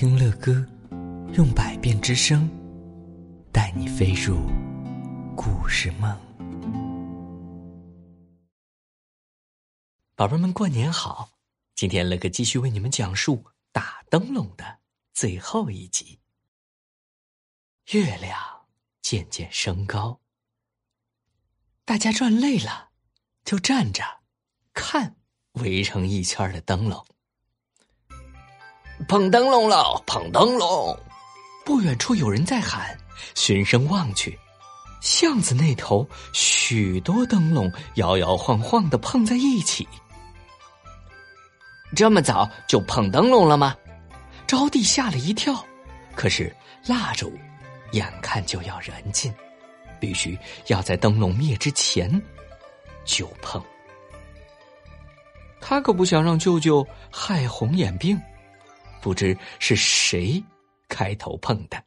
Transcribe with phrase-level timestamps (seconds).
[0.00, 0.64] 听乐歌，
[1.34, 2.48] 用百变之声，
[3.52, 4.46] 带你飞入
[5.36, 6.16] 故事梦。
[10.14, 11.30] 宝贝们，过年好！
[11.74, 14.78] 今天乐哥继续为你们讲述打灯笼的
[15.12, 16.20] 最后一集。
[17.90, 18.38] 月亮
[19.02, 20.20] 渐渐升高，
[21.84, 22.90] 大家转累了，
[23.44, 24.20] 就站着
[24.72, 25.16] 看
[25.54, 27.04] 围成一圈的灯笼。
[29.06, 30.02] 碰灯笼喽！
[30.06, 30.98] 碰灯笼！
[31.64, 32.98] 不远处有人在喊，
[33.34, 34.38] 循声望去，
[35.00, 39.86] 巷子那头许多灯笼摇摇晃晃的碰在一起。
[41.94, 43.76] 这么早就碰灯笼了吗？
[44.46, 45.64] 招娣吓了一跳，
[46.14, 46.54] 可是
[46.86, 47.32] 蜡烛
[47.92, 49.32] 眼看就要燃尽，
[50.00, 52.20] 必须要在灯笼灭之前
[53.04, 53.62] 就碰。
[55.60, 58.20] 他可不想让舅舅害红眼病。
[59.00, 60.42] 不知是谁
[60.88, 61.84] 开头碰的，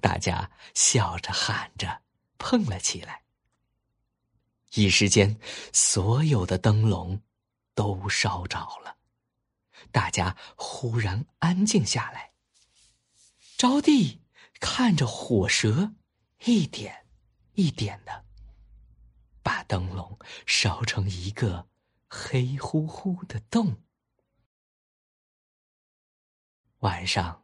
[0.00, 2.02] 大家笑着喊着
[2.38, 3.22] 碰了起来。
[4.74, 5.38] 一时间，
[5.72, 7.22] 所有的灯笼
[7.74, 8.96] 都烧着了，
[9.90, 12.32] 大家忽然安静下来。
[13.56, 14.18] 招娣
[14.60, 15.94] 看着火舌
[16.44, 17.06] 一点
[17.54, 18.24] 一点的
[19.42, 21.66] 把灯笼烧成一个
[22.08, 23.82] 黑乎乎的洞。
[26.86, 27.42] 晚上，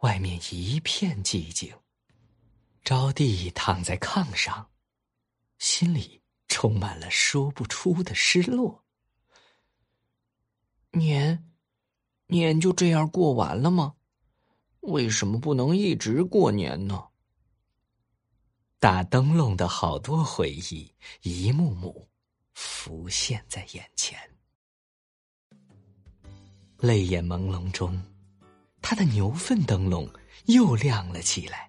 [0.00, 1.72] 外面一片寂静。
[2.82, 4.68] 招娣躺在炕上，
[5.58, 8.84] 心里充满了说不出的失落。
[10.90, 11.52] 年，
[12.26, 13.94] 年就这样过完了吗？
[14.80, 17.10] 为什么不能一直过年呢？
[18.80, 22.08] 打灯笼的好多回忆，一幕幕
[22.54, 24.18] 浮现在眼前。
[26.78, 28.13] 泪眼朦胧中。
[28.86, 30.06] 他的牛粪灯笼
[30.44, 31.66] 又亮了起来，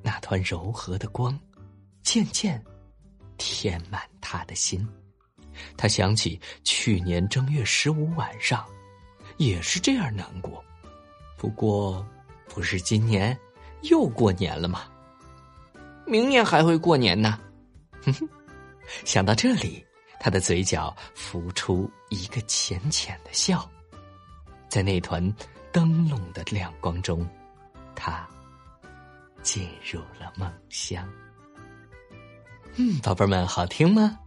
[0.00, 1.36] 那团柔和的光
[2.04, 2.64] 渐渐
[3.36, 4.88] 填满他的心。
[5.76, 8.64] 他想起去年正月十五晚上，
[9.38, 10.64] 也是这样难过。
[11.36, 12.06] 不过，
[12.46, 13.36] 不是今年
[13.82, 14.84] 又过年了吗？
[16.06, 17.40] 明年还会过年呢。
[18.04, 18.28] 哼哼，
[19.04, 19.84] 想到这里，
[20.20, 23.68] 他的嘴角浮出一个浅浅的笑，
[24.68, 25.34] 在那团。
[25.78, 27.24] 灯笼的亮光中，
[27.94, 28.28] 他
[29.44, 31.08] 进入了梦乡。
[32.74, 34.18] 嗯，宝贝们，好听吗？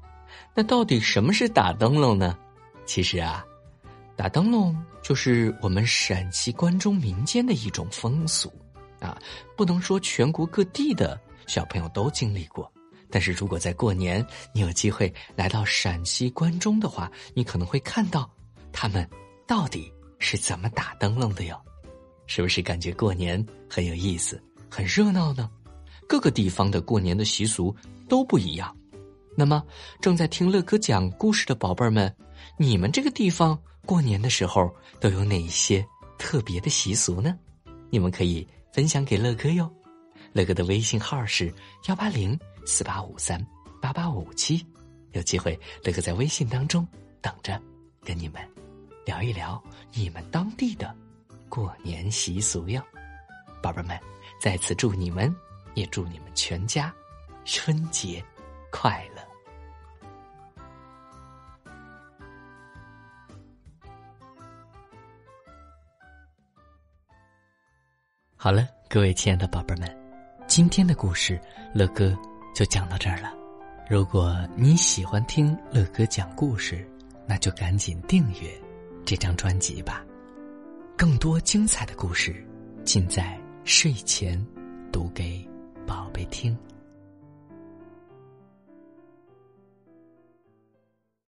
[0.56, 2.38] 那到底什么是打灯笼呢？
[2.86, 3.46] 其实啊，
[4.16, 8.50] 打灯笼就是我们陕西关中民间的一种风俗
[9.02, 9.18] 啊。
[9.58, 12.72] 不能说全国各地的小朋友都经历过，
[13.10, 18.32] 但是如果在过年你有机会来到陕西关中的话，你可能会看到
[18.72, 19.06] 他们
[19.46, 19.92] 到底。
[20.22, 21.60] 是怎么打灯笼的哟？
[22.28, 25.50] 是不是感觉过年很有意思、很热闹呢？
[26.08, 27.76] 各个地方的过年的习俗
[28.08, 28.74] 都不一样。
[29.36, 29.64] 那么，
[30.00, 32.14] 正在听乐哥讲故事的宝贝儿们，
[32.58, 35.86] 你们这个地方过年的时候都有哪些
[36.18, 37.38] 特别的习俗呢？
[37.90, 39.70] 你们可以分享给乐哥哟。
[40.34, 41.54] 乐哥的微信号是
[41.88, 43.46] 幺八零四八五三
[43.82, 44.66] 八八五七，
[45.14, 46.88] 有机会乐哥在微信当中
[47.22, 47.62] 等着
[48.06, 48.61] 跟你们。
[49.06, 49.62] 聊一聊
[49.94, 50.96] 你们当地的
[51.50, 52.82] 过年习俗哟，
[53.62, 54.00] 宝贝们，
[54.40, 55.34] 再次祝你们，
[55.74, 56.94] 也祝你们全家
[57.44, 58.24] 春节
[58.72, 59.22] 快乐。
[68.36, 69.98] 好了，各位亲爱的宝贝们，
[70.48, 71.40] 今天的故事
[71.74, 72.18] 乐哥
[72.56, 73.34] 就讲到这儿了。
[73.90, 76.90] 如果你喜欢听乐哥讲故事，
[77.28, 78.71] 那就赶紧订阅。
[79.06, 80.06] 这张专辑吧，
[80.98, 82.46] 更多精彩的故事，
[82.84, 84.44] 尽在睡前
[84.92, 85.46] 读给
[85.86, 86.58] 宝贝听。